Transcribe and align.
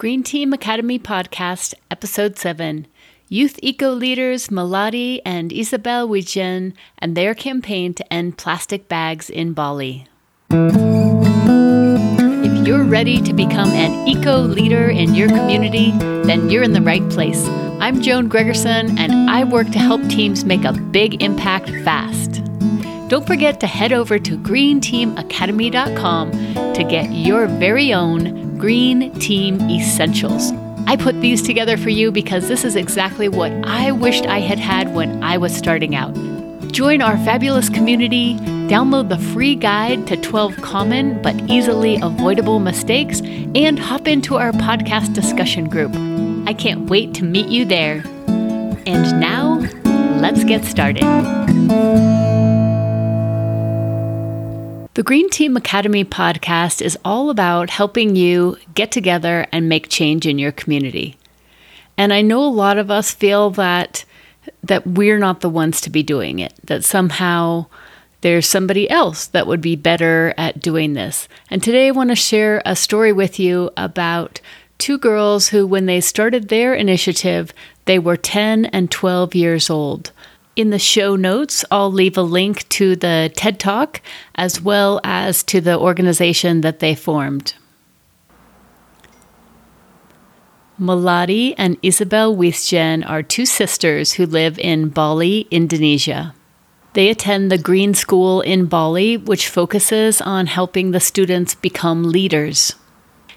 Green 0.00 0.22
Team 0.22 0.54
Academy 0.54 0.98
Podcast, 0.98 1.74
Episode 1.90 2.38
7 2.38 2.86
Youth 3.28 3.58
Eco 3.62 3.90
Leaders 3.90 4.50
Melody 4.50 5.20
and 5.26 5.52
Isabel 5.52 6.08
Wijsen 6.08 6.72
and 6.96 7.14
their 7.14 7.34
campaign 7.34 7.92
to 7.92 8.10
end 8.10 8.38
plastic 8.38 8.88
bags 8.88 9.28
in 9.28 9.52
Bali. 9.52 10.06
If 12.42 12.66
you're 12.66 12.82
ready 12.82 13.20
to 13.20 13.34
become 13.34 13.68
an 13.72 14.08
eco 14.08 14.38
leader 14.38 14.88
in 14.88 15.14
your 15.14 15.28
community, 15.28 15.90
then 16.24 16.48
you're 16.48 16.62
in 16.62 16.72
the 16.72 16.80
right 16.80 17.06
place. 17.10 17.46
I'm 17.78 18.00
Joan 18.00 18.30
Gregerson, 18.30 18.98
and 18.98 19.28
I 19.28 19.44
work 19.44 19.68
to 19.72 19.78
help 19.78 20.00
teams 20.08 20.46
make 20.46 20.64
a 20.64 20.72
big 20.72 21.22
impact 21.22 21.68
fast. 21.84 22.39
Don't 23.10 23.26
forget 23.26 23.58
to 23.58 23.66
head 23.66 23.92
over 23.92 24.18
to 24.20 24.38
greenteamacademy.com 24.38 26.30
to 26.74 26.84
get 26.84 27.10
your 27.10 27.48
very 27.48 27.92
own 27.92 28.56
Green 28.56 29.12
Team 29.18 29.60
Essentials. 29.68 30.52
I 30.86 30.94
put 30.94 31.20
these 31.20 31.42
together 31.42 31.76
for 31.76 31.90
you 31.90 32.12
because 32.12 32.46
this 32.46 32.64
is 32.64 32.76
exactly 32.76 33.28
what 33.28 33.50
I 33.64 33.90
wished 33.90 34.26
I 34.26 34.38
had 34.38 34.60
had 34.60 34.94
when 34.94 35.24
I 35.24 35.38
was 35.38 35.52
starting 35.52 35.96
out. 35.96 36.14
Join 36.70 37.02
our 37.02 37.16
fabulous 37.24 37.68
community, 37.68 38.36
download 38.68 39.08
the 39.08 39.18
free 39.18 39.56
guide 39.56 40.06
to 40.06 40.16
12 40.16 40.58
common 40.58 41.20
but 41.20 41.34
easily 41.50 41.98
avoidable 42.00 42.60
mistakes, 42.60 43.22
and 43.56 43.76
hop 43.76 44.06
into 44.06 44.36
our 44.36 44.52
podcast 44.52 45.14
discussion 45.14 45.68
group. 45.68 45.90
I 46.48 46.54
can't 46.54 46.88
wait 46.88 47.12
to 47.14 47.24
meet 47.24 47.48
you 47.48 47.64
there. 47.64 48.04
And 48.86 49.18
now, 49.18 49.58
let's 50.20 50.44
get 50.44 50.64
started. 50.64 51.02
The 55.00 55.04
Green 55.04 55.30
Team 55.30 55.56
Academy 55.56 56.04
podcast 56.04 56.82
is 56.82 56.98
all 57.06 57.30
about 57.30 57.70
helping 57.70 58.16
you 58.16 58.58
get 58.74 58.92
together 58.92 59.46
and 59.50 59.66
make 59.66 59.88
change 59.88 60.26
in 60.26 60.38
your 60.38 60.52
community. 60.52 61.16
And 61.96 62.12
I 62.12 62.20
know 62.20 62.44
a 62.44 62.52
lot 62.52 62.76
of 62.76 62.90
us 62.90 63.10
feel 63.10 63.48
that 63.52 64.04
that 64.62 64.86
we're 64.86 65.18
not 65.18 65.40
the 65.40 65.48
ones 65.48 65.80
to 65.80 65.88
be 65.88 66.02
doing 66.02 66.38
it, 66.38 66.52
that 66.64 66.84
somehow 66.84 67.64
there's 68.20 68.46
somebody 68.46 68.90
else 68.90 69.28
that 69.28 69.46
would 69.46 69.62
be 69.62 69.74
better 69.74 70.34
at 70.36 70.60
doing 70.60 70.92
this. 70.92 71.28
And 71.48 71.62
today 71.62 71.88
I 71.88 71.92
want 71.92 72.10
to 72.10 72.14
share 72.14 72.60
a 72.66 72.76
story 72.76 73.10
with 73.10 73.40
you 73.40 73.70
about 73.78 74.42
two 74.76 74.98
girls 74.98 75.48
who 75.48 75.66
when 75.66 75.86
they 75.86 76.02
started 76.02 76.48
their 76.48 76.74
initiative, 76.74 77.54
they 77.86 77.98
were 77.98 78.18
10 78.18 78.66
and 78.66 78.90
12 78.90 79.34
years 79.34 79.70
old. 79.70 80.12
In 80.60 80.68
the 80.68 80.78
show 80.78 81.16
notes, 81.16 81.64
I'll 81.70 81.90
leave 81.90 82.18
a 82.18 82.22
link 82.22 82.68
to 82.68 82.94
the 82.94 83.32
TED 83.34 83.58
Talk 83.58 84.02
as 84.34 84.60
well 84.60 85.00
as 85.02 85.42
to 85.44 85.58
the 85.58 85.78
organization 85.78 86.60
that 86.60 86.80
they 86.80 86.94
formed. 86.94 87.54
Melody 90.76 91.54
and 91.56 91.78
Isabel 91.82 92.36
Wijsen 92.36 93.08
are 93.08 93.22
two 93.22 93.46
sisters 93.46 94.12
who 94.12 94.26
live 94.26 94.58
in 94.58 94.90
Bali, 94.90 95.48
Indonesia. 95.50 96.34
They 96.92 97.08
attend 97.08 97.50
the 97.50 97.56
Green 97.56 97.94
School 97.94 98.42
in 98.42 98.66
Bali, 98.66 99.16
which 99.16 99.48
focuses 99.48 100.20
on 100.20 100.46
helping 100.46 100.90
the 100.90 101.00
students 101.00 101.54
become 101.54 102.02
leaders. 102.02 102.74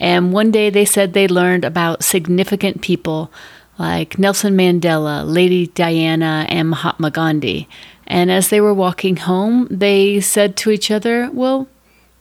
And 0.00 0.32
one 0.32 0.50
day 0.50 0.68
they 0.68 0.84
said 0.84 1.12
they 1.12 1.28
learned 1.28 1.64
about 1.64 2.02
significant 2.02 2.82
people 2.82 3.30
like 3.78 4.18
Nelson 4.18 4.56
Mandela, 4.56 5.24
Lady 5.26 5.68
Diana, 5.68 6.46
and 6.48 6.70
Mahatma 6.70 7.10
Gandhi. 7.10 7.68
And 8.06 8.30
as 8.30 8.48
they 8.48 8.60
were 8.60 8.74
walking 8.74 9.16
home, 9.16 9.66
they 9.70 10.20
said 10.20 10.56
to 10.58 10.70
each 10.70 10.90
other, 10.90 11.30
Well, 11.32 11.68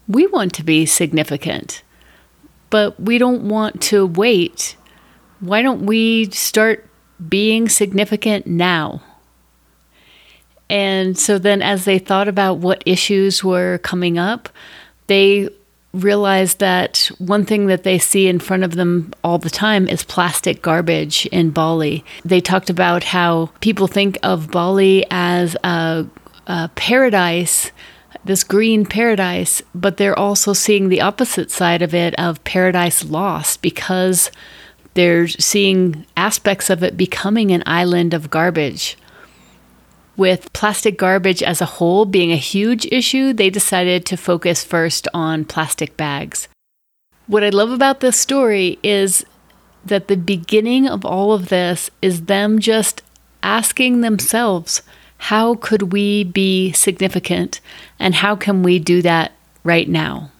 we 0.07 0.27
want 0.27 0.53
to 0.53 0.63
be 0.63 0.85
significant, 0.85 1.83
but 2.69 2.99
we 2.99 3.17
don't 3.17 3.47
want 3.47 3.81
to 3.83 4.05
wait. 4.05 4.75
Why 5.39 5.61
don't 5.61 5.85
we 5.85 6.29
start 6.31 6.87
being 7.29 7.69
significant 7.69 8.47
now? 8.47 9.01
And 10.69 11.17
so 11.17 11.37
then, 11.37 11.61
as 11.61 11.85
they 11.85 11.99
thought 11.99 12.27
about 12.27 12.55
what 12.57 12.81
issues 12.85 13.43
were 13.43 13.77
coming 13.79 14.17
up, 14.17 14.49
they 15.07 15.49
realized 15.93 16.59
that 16.59 17.09
one 17.19 17.45
thing 17.45 17.67
that 17.67 17.83
they 17.83 17.99
see 17.99 18.27
in 18.27 18.39
front 18.39 18.63
of 18.63 18.75
them 18.75 19.13
all 19.23 19.37
the 19.37 19.49
time 19.49 19.87
is 19.87 20.03
plastic 20.03 20.61
garbage 20.61 21.27
in 21.27 21.51
Bali. 21.51 22.03
They 22.25 22.41
talked 22.41 22.69
about 22.69 23.03
how 23.03 23.51
people 23.61 23.87
think 23.87 24.17
of 24.23 24.49
Bali 24.49 25.05
as 25.11 25.55
a, 25.63 26.05
a 26.47 26.69
paradise 26.75 27.71
this 28.25 28.43
green 28.43 28.85
paradise, 28.85 29.61
but 29.75 29.97
they're 29.97 30.17
also 30.17 30.53
seeing 30.53 30.89
the 30.89 31.01
opposite 31.01 31.51
side 31.51 31.81
of 31.81 31.93
it 31.93 32.15
of 32.15 32.43
paradise 32.43 33.03
lost 33.03 33.61
because 33.61 34.31
they're 34.93 35.27
seeing 35.27 36.05
aspects 36.15 36.69
of 36.69 36.83
it 36.83 36.95
becoming 36.95 37.51
an 37.51 37.63
island 37.65 38.13
of 38.13 38.29
garbage. 38.29 38.97
With 40.15 40.53
plastic 40.53 40.97
garbage 40.97 41.41
as 41.41 41.59
a 41.59 41.65
whole 41.65 42.05
being 42.05 42.31
a 42.31 42.37
huge 42.37 42.85
issue, 42.91 43.33
they 43.33 43.49
decided 43.49 44.05
to 44.05 44.17
focus 44.17 44.63
first 44.63 45.07
on 45.13 45.45
plastic 45.45 45.97
bags. 45.97 46.47
What 47.25 47.43
I 47.43 47.49
love 47.49 47.71
about 47.71 47.99
this 47.99 48.19
story 48.19 48.77
is 48.83 49.25
that 49.83 50.07
the 50.07 50.17
beginning 50.17 50.87
of 50.87 51.03
all 51.03 51.33
of 51.33 51.49
this 51.49 51.89
is 52.01 52.25
them 52.25 52.59
just 52.59 53.01
asking 53.41 54.01
themselves, 54.01 54.83
how 55.17 55.55
could 55.55 55.93
we 55.93 56.23
be 56.23 56.71
significant 56.73 57.59
and 57.97 58.15
how 58.15 58.35
can 58.35 58.61
we 58.61 58.77
do 58.77 59.01
that 59.01 59.31
right 59.63 59.89
now? 59.89 60.31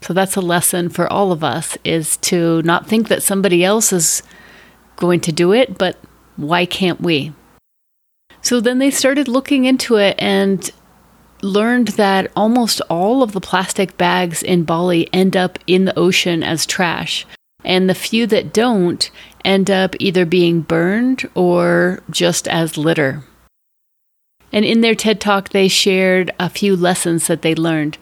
So 0.00 0.14
that's 0.14 0.36
a 0.36 0.40
lesson 0.40 0.88
for 0.88 1.12
all 1.12 1.32
of 1.32 1.42
us 1.44 1.76
is 1.84 2.16
to 2.18 2.62
not 2.62 2.86
think 2.86 3.08
that 3.08 3.22
somebody 3.22 3.64
else 3.64 3.92
is 3.92 4.22
going 4.96 5.20
to 5.20 5.32
do 5.32 5.52
it, 5.52 5.76
but 5.76 5.98
why 6.36 6.64
can't 6.64 7.00
we? 7.00 7.32
So 8.46 8.60
then 8.60 8.78
they 8.78 8.92
started 8.92 9.26
looking 9.26 9.64
into 9.64 9.96
it 9.96 10.14
and 10.20 10.70
learned 11.42 11.88
that 11.98 12.30
almost 12.36 12.80
all 12.88 13.24
of 13.24 13.32
the 13.32 13.40
plastic 13.40 13.96
bags 13.96 14.40
in 14.40 14.62
Bali 14.62 15.12
end 15.12 15.36
up 15.36 15.58
in 15.66 15.84
the 15.84 15.98
ocean 15.98 16.44
as 16.44 16.64
trash. 16.64 17.26
And 17.64 17.90
the 17.90 17.94
few 17.94 18.24
that 18.28 18.52
don't 18.52 19.10
end 19.44 19.68
up 19.68 19.96
either 19.98 20.24
being 20.24 20.60
burned 20.60 21.28
or 21.34 22.04
just 22.08 22.46
as 22.46 22.78
litter. 22.78 23.24
And 24.52 24.64
in 24.64 24.80
their 24.80 24.94
TED 24.94 25.20
Talk, 25.20 25.48
they 25.48 25.66
shared 25.66 26.30
a 26.38 26.48
few 26.48 26.76
lessons 26.76 27.26
that 27.26 27.42
they 27.42 27.56
learned. 27.56 27.98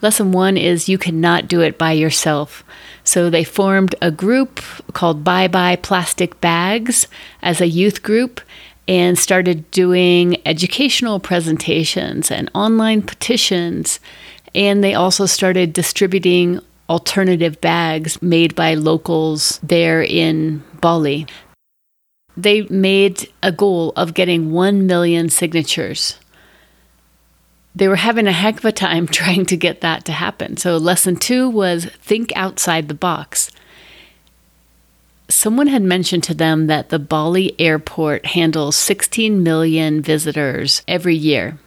Lesson 0.00 0.30
one 0.30 0.56
is 0.56 0.88
you 0.88 0.98
cannot 0.98 1.48
do 1.48 1.60
it 1.62 1.76
by 1.76 1.90
yourself. 1.90 2.62
So 3.02 3.28
they 3.28 3.42
formed 3.42 3.96
a 4.00 4.12
group 4.12 4.60
called 4.92 5.24
Bye 5.24 5.48
Bye 5.48 5.74
Plastic 5.74 6.40
Bags 6.40 7.08
as 7.42 7.60
a 7.60 7.66
youth 7.66 8.04
group, 8.04 8.40
and 8.88 9.18
started 9.18 9.70
doing 9.70 10.40
educational 10.46 11.20
presentations 11.20 12.30
and 12.30 12.50
online 12.54 13.02
petitions. 13.02 14.00
And 14.54 14.82
they 14.82 14.94
also 14.94 15.26
started 15.26 15.74
distributing 15.74 16.60
alternative 16.88 17.60
bags 17.60 18.20
made 18.22 18.54
by 18.54 18.74
locals 18.74 19.60
there 19.62 20.02
in 20.02 20.64
Bali. 20.80 21.26
They 22.34 22.62
made 22.62 23.30
a 23.42 23.52
goal 23.52 23.92
of 23.94 24.14
getting 24.14 24.52
1 24.52 24.86
million 24.86 25.28
signatures. 25.28 26.18
They 27.74 27.88
were 27.88 27.96
having 27.96 28.26
a 28.26 28.32
heck 28.32 28.56
of 28.58 28.64
a 28.64 28.72
time 28.72 29.06
trying 29.08 29.44
to 29.46 29.56
get 29.56 29.82
that 29.82 30.06
to 30.06 30.12
happen. 30.12 30.56
So, 30.56 30.78
lesson 30.78 31.16
two 31.16 31.50
was 31.50 31.84
think 31.86 32.32
outside 32.34 32.88
the 32.88 32.94
box 32.94 33.50
someone 35.28 35.66
had 35.66 35.82
mentioned 35.82 36.24
to 36.24 36.34
them 36.34 36.66
that 36.66 36.88
the 36.88 36.98
Bali 36.98 37.54
airport 37.60 38.26
handles 38.26 38.76
16 38.76 39.42
million 39.42 40.00
visitors 40.00 40.82
every 40.88 41.16
year. 41.16 41.58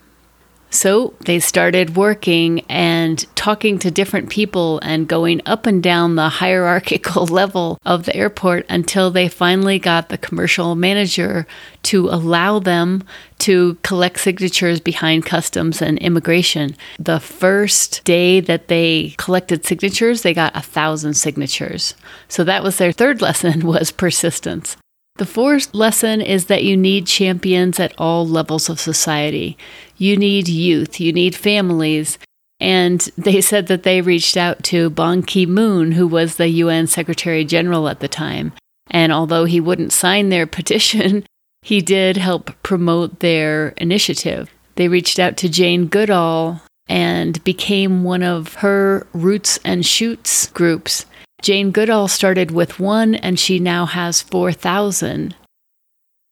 So 0.72 1.14
they 1.26 1.40
started 1.42 1.98
working 1.98 2.62
and 2.70 3.24
talking 3.36 3.78
to 3.80 3.92
different 3.92 4.30
people 4.30 4.80
and 4.80 5.08
going 5.08 5.42
up 5.46 5.66
and 5.66 5.84
down 5.84 6.16
the 6.16 6.30
hierarchical 6.30 7.26
level 7.42 7.78
of 7.86 8.06
the 8.06 8.16
airport 8.16 8.66
until 8.70 9.12
they 9.12 9.28
finally 9.28 9.80
got 9.80 10.08
the 10.08 10.18
commercial 10.18 10.76
manager 10.76 11.46
to 11.84 12.08
allow 12.08 12.60
them 12.60 13.04
to 13.40 13.78
collect 13.84 14.22
signatures 14.22 14.80
behind 14.80 15.26
customs 15.26 15.82
and 15.82 15.98
immigration. 16.00 16.78
The 16.98 17.20
first 17.20 18.04
day 18.06 18.40
that 18.40 18.70
they 18.70 19.14
collected 19.18 19.66
signatures, 19.66 20.22
they 20.22 20.34
got 20.34 20.56
a 20.56 20.62
thousand 20.62 21.16
signatures. 21.16 21.96
So 22.30 22.46
that 22.46 22.64
was 22.64 22.78
their 22.78 22.94
third 22.94 23.22
lesson 23.28 23.66
was 23.66 23.92
persistence. 23.92 24.78
The 25.22 25.28
fourth 25.28 25.76
lesson 25.76 26.20
is 26.20 26.46
that 26.46 26.64
you 26.64 26.76
need 26.76 27.06
champions 27.06 27.80
at 27.80 27.94
all 28.00 28.28
levels 28.28 28.70
of 28.70 28.80
society. 28.80 29.56
You 29.96 30.18
need 30.18 30.48
youth, 30.48 31.00
you 31.00 31.14
need 31.14 31.36
families. 31.36 32.18
And 32.60 33.02
they 33.16 33.40
said 33.40 33.68
that 33.68 33.84
they 33.84 34.02
reached 34.02 34.36
out 34.36 34.64
to 34.64 34.90
Ban 34.90 35.22
Ki 35.22 35.46
moon, 35.46 35.92
who 35.92 36.08
was 36.08 36.38
the 36.38 36.48
UN 36.48 36.88
Secretary 36.88 37.46
General 37.46 37.88
at 37.88 38.00
the 38.00 38.08
time. 38.08 38.54
And 38.90 39.14
although 39.14 39.46
he 39.46 39.60
wouldn't 39.60 39.94
sign 39.94 40.30
their 40.30 40.48
petition, 40.58 41.24
he 41.62 41.82
did 41.82 42.18
help 42.18 42.56
promote 42.64 43.20
their 43.20 43.76
initiative. 43.78 44.50
They 44.74 44.88
reached 44.88 45.20
out 45.20 45.38
to 45.38 45.50
Jane 45.50 45.86
Goodall 45.86 46.64
and 46.90 47.44
became 47.44 48.04
one 48.04 48.24
of 48.24 48.56
her 48.56 49.06
Roots 49.14 49.60
and 49.64 49.86
Shoots 49.86 50.48
groups 50.48 51.06
Jane 51.42 51.72
Goodall 51.72 52.08
started 52.08 52.52
with 52.52 52.80
one 52.80 53.16
and 53.16 53.40
she 53.40 53.58
now 53.58 53.88
has 53.88 54.22
4,000. 54.22 55.36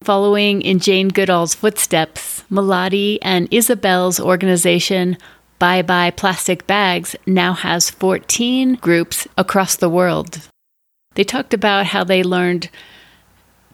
Following 0.03 0.61
in 0.61 0.77
Jane 0.77 1.07
Goodall's 1.07 1.55
footsteps, 1.55 2.43
Melody 2.47 3.19
and 3.23 3.47
Isabel's 3.49 4.19
organization, 4.19 5.17
Bye 5.57 5.81
Bye 5.81 6.11
Plastic 6.11 6.67
Bags, 6.67 7.15
now 7.25 7.53
has 7.53 7.89
14 7.89 8.75
groups 8.75 9.27
across 9.35 9.75
the 9.75 9.89
world. 9.89 10.47
They 11.15 11.23
talked 11.23 11.55
about 11.55 11.87
how 11.87 12.03
they 12.03 12.21
learned 12.21 12.69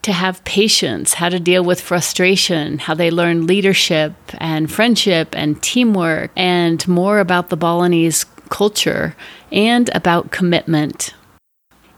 to 0.04 0.14
have 0.14 0.44
patience, 0.46 1.16
how 1.16 1.28
to 1.28 1.40
deal 1.40 1.66
with 1.66 1.82
frustration, 1.82 2.80
how 2.80 2.94
they 2.94 3.12
learned 3.12 3.48
leadership 3.48 4.14
and 4.38 4.72
friendship 4.72 5.36
and 5.36 5.62
teamwork, 5.62 6.32
and 6.38 6.88
more 6.88 7.20
about 7.20 7.50
the 7.50 7.58
Balinese 7.58 8.24
culture 8.50 9.18
and 9.52 9.90
about 9.94 10.32
commitment. 10.32 11.14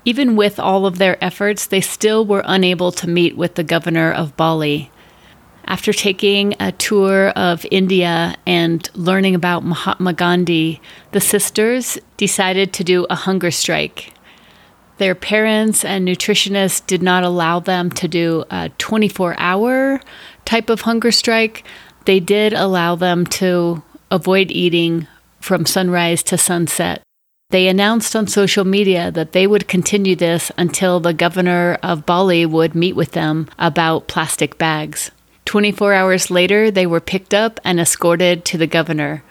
Even 0.07 0.38
with 0.38 0.57
all 0.57 0.86
of 0.86 1.00
their 1.00 1.21
efforts, 1.21 1.65
they 1.65 1.81
still 1.81 2.25
were 2.25 2.42
unable 2.45 2.94
to 2.94 3.09
meet 3.09 3.36
with 3.36 3.56
the 3.56 3.63
governor 3.63 4.09
of 4.09 4.38
Bali. 4.38 4.89
After 5.65 5.92
taking 5.92 6.56
a 6.62 6.71
tour 6.71 7.31
of 7.31 7.65
India 7.71 8.38
and 8.45 8.89
learning 8.95 9.36
about 9.36 9.65
Mahatma 9.65 10.13
Gandhi, 10.13 10.80
the 11.12 11.19
sisters 11.19 12.00
decided 12.15 12.71
to 12.71 12.86
do 12.86 13.06
a 13.09 13.15
hunger 13.15 13.51
strike. 13.51 14.13
Their 14.98 15.13
parents 15.13 15.83
and 15.83 16.07
nutritionists 16.07 16.88
did 16.88 17.04
not 17.04 17.25
allow 17.25 17.59
them 17.59 17.92
to 17.92 18.07
do 18.07 18.45
a 18.50 18.69
24 18.77 19.36
hour 19.38 20.00
type 20.45 20.69
of 20.69 20.81
hunger 20.88 21.12
strike. 21.12 21.65
They 22.06 22.21
did 22.21 22.54
allow 22.54 22.95
them 22.95 23.25
to 23.42 23.83
avoid 24.09 24.51
eating 24.51 25.06
from 25.42 25.65
sunrise 25.65 26.24
to 26.24 26.38
sunset. 26.38 27.04
They 27.49 27.69
announced 27.69 28.13
on 28.13 28.27
social 28.27 28.65
media 28.65 29.09
that 29.11 29.31
they 29.31 29.47
would 29.47 29.69
continue 29.69 30.17
this 30.17 30.51
until 30.57 30.99
the 30.99 31.13
governor 31.13 31.77
of 31.81 32.05
Bali 32.05 32.45
would 32.45 32.75
meet 32.75 32.94
with 32.94 33.13
them 33.13 33.47
about 33.57 34.09
plastic 34.09 34.57
bags. 34.57 35.11
24 35.45 35.94
hours 35.94 36.29
later, 36.29 36.69
they 36.69 36.85
were 36.85 36.99
picked 36.99 37.33
up 37.33 37.61
and 37.63 37.79
escorted 37.79 38.44
to 38.44 38.57
the 38.57 38.67
governor. 38.67 39.23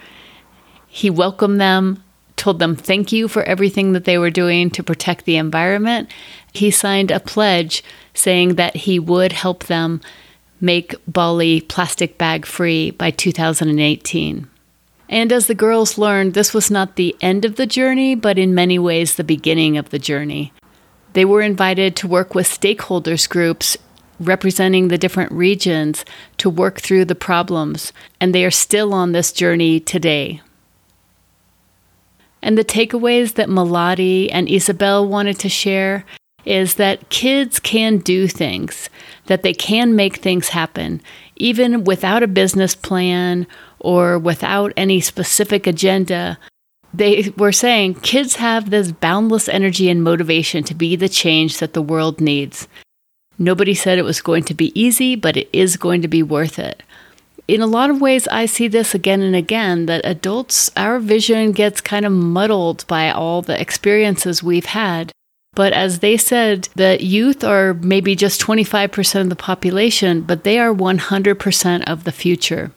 He 0.89 1.11
welcomed 1.11 1.61
them, 1.61 2.03
told 2.37 2.59
them 2.59 2.75
thank 2.75 3.13
you 3.13 3.29
for 3.29 3.43
everything 3.43 3.93
that 3.93 4.07
they 4.07 4.17
were 4.17 4.31
doing 4.31 4.71
to 4.71 4.83
protect 4.83 5.27
the 5.27 5.37
environment. 5.37 6.11
He 6.55 6.71
signed 6.71 7.11
a 7.11 7.21
pledge 7.21 7.85
saying 8.15 8.55
that 8.55 8.77
he 8.77 8.99
would 8.99 9.33
help 9.33 9.65
them 9.65 10.01
make 10.59 10.95
Bali 11.07 11.61
plastic 11.61 12.17
bag 12.17 12.47
free 12.47 12.93
by 12.93 13.11
2018. 13.11 14.49
And 15.09 15.33
as 15.33 15.47
the 15.47 15.55
girls 15.55 15.99
learned, 15.99 16.35
this 16.35 16.53
was 16.53 16.71
not 16.71 16.97
the 16.97 17.17
end 17.21 17.45
of 17.45 17.57
the 17.57 17.67
journey, 17.67 18.15
but 18.15 18.39
in 18.39 18.55
many 18.55 18.79
ways 18.79 19.15
the 19.15 19.25
beginning 19.25 19.77
of 19.77 19.91
the 19.91 19.99
journey. 19.99 20.53
They 21.13 21.25
were 21.25 21.43
invited 21.43 21.97
to 21.97 22.09
work 22.09 22.35
with 22.35 22.47
stakeholders 22.47 23.29
groups 23.29 23.77
representing 24.19 24.89
the 24.89 24.99
different 24.99 25.33
regions 25.33 26.05
to 26.39 26.51
work 26.51 26.81
through 26.81 27.05
the 27.05 27.15
problems, 27.15 27.93
and 28.21 28.35
they 28.35 28.45
are 28.45 28.51
still 28.51 28.93
on 28.93 29.13
this 29.13 29.33
journey 29.33 29.79
today. 29.79 30.41
And 32.43 32.57
the 32.57 32.65
takeaways 32.65 33.35
that 33.35 33.49
Melody 33.49 34.31
and 34.31 34.49
Isabel 34.49 35.07
wanted 35.07 35.39
to 35.41 35.49
share 35.49 36.05
is 36.45 36.77
that 36.77 37.09
kids 37.09 37.59
can 37.59 37.99
do 37.99 38.29
things, 38.29 38.89
that 39.27 39.43
they 39.43 39.53
can 39.53 39.97
make 39.97 40.17
things 40.17 40.51
happen, 40.51 41.03
even 41.35 41.85
without 41.85 42.23
a 42.23 42.29
business 42.29 42.75
plan 42.75 43.47
or 43.87 44.19
without 44.19 44.73
any 44.77 45.01
specific 45.01 45.65
agenda. 45.65 46.37
They 46.93 47.33
were 47.37 47.53
saying 47.53 48.01
kids 48.01 48.35
have 48.35 48.71
this 48.71 48.91
boundless 48.91 49.49
energy 49.49 49.89
and 49.89 50.03
motivation 50.03 50.65
to 50.65 50.75
be 50.75 50.97
the 50.97 51.09
change 51.09 51.59
that 51.59 51.73
the 51.73 51.81
world 51.81 52.21
needs. 52.21 52.67
Nobody 53.39 53.75
said 53.75 53.97
it 53.97 54.03
was 54.03 54.21
going 54.21 54.43
to 54.45 54.55
be 54.55 54.73
easy, 54.75 55.15
but 55.15 55.37
it 55.37 55.49
is 55.53 55.77
going 55.77 56.03
to 56.03 56.09
be 56.09 56.25
worth 56.25 56.59
it. 56.59 56.83
In 57.47 57.61
a 57.61 57.67
lot 57.69 57.91
of 57.91 58.01
ways, 58.01 58.27
I 58.27 58.47
see 58.47 58.67
this 58.67 58.93
again 58.93 59.23
and 59.23 59.37
again 59.37 59.87
that 59.87 60.05
adults, 60.05 60.69
our 60.77 60.99
vision 60.99 61.53
gets 61.53 61.81
kind 61.81 62.05
of 62.05 62.11
muddled 62.11 62.85
by 62.89 63.11
all 63.13 63.41
the 63.41 63.61
experiences 63.61 64.43
we've 64.43 64.67
had. 64.67 65.13
But 65.55 65.73
as 65.73 66.01
they 66.01 66.17
said, 66.17 66.69
the 66.75 66.99
youth 67.01 67.45
are 67.45 67.73
maybe 67.75 68.17
just 68.17 68.41
25% 68.41 69.21
of 69.21 69.29
the 69.29 69.37
population, 69.37 70.23
but 70.23 70.43
they 70.43 70.59
are 70.59 70.75
100% 70.75 71.85
of 71.87 72.03
the 72.03 72.11
future. 72.11 72.73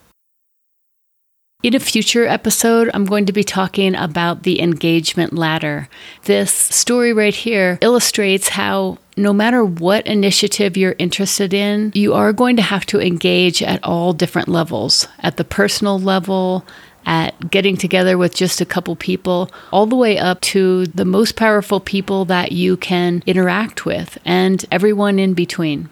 In 1.62 1.74
a 1.74 1.78
future 1.78 2.26
episode, 2.26 2.90
I'm 2.94 3.04
going 3.04 3.26
to 3.26 3.34
be 3.34 3.44
talking 3.44 3.94
about 3.94 4.44
the 4.44 4.62
engagement 4.62 5.34
ladder. 5.34 5.90
This 6.22 6.50
story 6.50 7.12
right 7.12 7.34
here 7.34 7.76
illustrates 7.82 8.48
how 8.48 8.96
no 9.14 9.34
matter 9.34 9.62
what 9.62 10.06
initiative 10.06 10.78
you're 10.78 10.96
interested 10.98 11.52
in, 11.52 11.92
you 11.94 12.14
are 12.14 12.32
going 12.32 12.56
to 12.56 12.62
have 12.62 12.86
to 12.86 12.98
engage 12.98 13.62
at 13.62 13.84
all 13.84 14.14
different 14.14 14.48
levels 14.48 15.06
at 15.18 15.36
the 15.36 15.44
personal 15.44 15.98
level, 15.98 16.64
at 17.04 17.50
getting 17.50 17.76
together 17.76 18.16
with 18.16 18.34
just 18.34 18.62
a 18.62 18.66
couple 18.66 18.96
people, 18.96 19.50
all 19.70 19.84
the 19.84 19.96
way 19.96 20.16
up 20.16 20.40
to 20.40 20.86
the 20.86 21.04
most 21.04 21.36
powerful 21.36 21.78
people 21.78 22.24
that 22.24 22.52
you 22.52 22.78
can 22.78 23.22
interact 23.26 23.84
with, 23.84 24.16
and 24.24 24.64
everyone 24.72 25.18
in 25.18 25.34
between. 25.34 25.90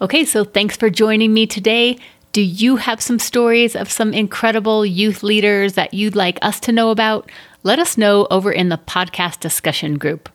Okay, 0.00 0.24
so 0.24 0.42
thanks 0.42 0.76
for 0.76 0.90
joining 0.90 1.32
me 1.32 1.46
today. 1.46 1.96
Do 2.32 2.42
you 2.42 2.76
have 2.76 3.00
some 3.00 3.18
stories 3.18 3.74
of 3.74 3.90
some 3.90 4.14
incredible 4.14 4.86
youth 4.86 5.22
leaders 5.22 5.72
that 5.74 5.94
you'd 5.94 6.16
like 6.16 6.38
us 6.42 6.60
to 6.60 6.72
know 6.72 6.90
about? 6.90 7.30
Let 7.62 7.78
us 7.78 7.98
know 7.98 8.26
over 8.30 8.52
in 8.52 8.68
the 8.68 8.78
podcast 8.78 9.40
discussion 9.40 9.98
group. 9.98 10.28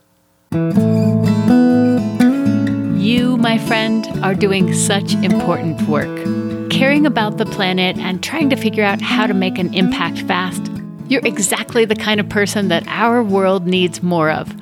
You, 3.01 3.37
my 3.37 3.57
friend, 3.57 4.07
are 4.23 4.35
doing 4.35 4.73
such 4.73 5.13
important 5.15 5.81
work 5.87 6.45
caring 6.75 7.05
about 7.05 7.37
the 7.37 7.45
planet 7.45 7.97
and 7.99 8.21
trying 8.21 8.49
to 8.49 8.55
figure 8.57 8.83
out 8.83 8.99
how 8.99 9.25
to 9.25 9.33
make 9.33 9.57
an 9.57 9.73
impact 9.73 10.19
fast, 10.23 10.69
you're 11.07 11.25
exactly 11.25 11.85
the 11.85 11.95
kind 11.95 12.19
of 12.19 12.27
person 12.27 12.67
that 12.67 12.85
our 12.87 13.23
world 13.23 13.65
needs 13.65 14.03
more 14.03 14.29
of. 14.29 14.53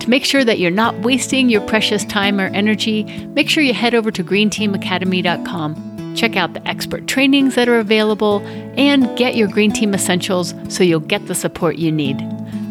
To 0.00 0.10
make 0.10 0.24
sure 0.24 0.44
that 0.44 0.58
you're 0.58 0.70
not 0.70 0.98
wasting 0.98 1.48
your 1.48 1.62
precious 1.62 2.04
time 2.04 2.38
or 2.38 2.48
energy, 2.48 3.04
make 3.28 3.48
sure 3.48 3.62
you 3.62 3.72
head 3.72 3.94
over 3.94 4.10
to 4.10 4.22
greenteamacademy.com. 4.22 5.91
Check 6.14 6.36
out 6.36 6.54
the 6.54 6.66
expert 6.68 7.06
trainings 7.06 7.54
that 7.54 7.68
are 7.68 7.78
available 7.78 8.40
and 8.76 9.16
get 9.16 9.36
your 9.36 9.48
Green 9.48 9.72
Team 9.72 9.94
essentials 9.94 10.54
so 10.68 10.84
you'll 10.84 11.00
get 11.00 11.26
the 11.26 11.34
support 11.34 11.76
you 11.76 11.92
need. 11.92 12.18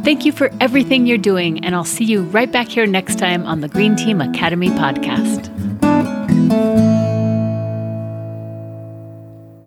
Thank 0.04 0.26
you 0.26 0.32
for 0.32 0.52
everything 0.60 1.06
you're 1.06 1.18
doing, 1.18 1.64
and 1.64 1.76
I'll 1.76 1.84
see 1.84 2.06
you 2.06 2.24
right 2.24 2.52
back 2.52 2.68
here 2.68 2.88
next 2.88 3.20
time 3.20 3.46
on 3.46 3.62
the 3.62 3.68
Green 3.68 3.96
Team 3.96 4.20
Academy 4.20 4.70
podcast. 4.70 5.52